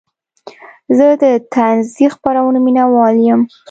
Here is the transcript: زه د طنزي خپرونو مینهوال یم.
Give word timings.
زه 0.97 1.07
د 1.21 1.23
طنزي 1.53 2.05
خپرونو 2.15 2.57
مینهوال 2.65 3.15
یم. 3.27 3.41